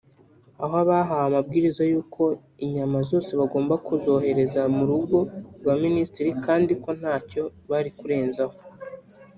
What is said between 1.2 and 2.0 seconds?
amabwiriza